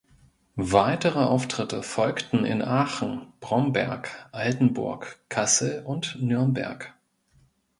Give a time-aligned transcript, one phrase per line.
[0.55, 6.95] Weitere Auftritte folgten in Aachen, Bromberg, Altenburg, Kassel und Nürnberg.